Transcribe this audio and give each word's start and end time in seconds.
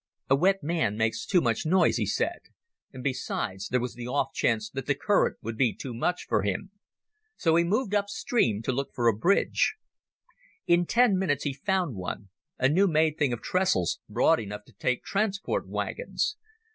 "A 0.31 0.35
wet 0.35 0.63
man 0.63 0.97
makes 0.97 1.27
too 1.27 1.41
much 1.41 1.63
noise," 1.63 1.97
he 1.97 2.07
said, 2.07 2.39
and 2.91 3.03
besides, 3.03 3.67
there 3.69 3.79
was 3.79 3.93
the 3.93 4.07
off 4.07 4.33
chance 4.33 4.67
that 4.71 4.87
the 4.87 4.95
current 4.95 5.37
would 5.43 5.55
be 5.55 5.75
too 5.75 5.93
much 5.93 6.25
for 6.27 6.41
him. 6.41 6.71
So 7.35 7.55
he 7.55 7.63
moved 7.63 7.93
up 7.93 8.09
stream 8.09 8.63
to 8.63 8.71
look 8.71 8.95
for 8.95 9.07
a 9.07 9.15
bridge. 9.15 9.75
In 10.65 10.87
ten 10.87 11.19
minutes 11.19 11.43
he 11.43 11.53
found 11.53 11.93
one, 11.95 12.29
a 12.57 12.67
new 12.67 12.87
made 12.87 13.19
thing 13.19 13.31
of 13.31 13.43
trestles, 13.43 13.99
broad 14.09 14.39
enough 14.39 14.63
to 14.65 14.73
take 14.73 15.03
transport 15.03 15.67
wagons. 15.67 16.35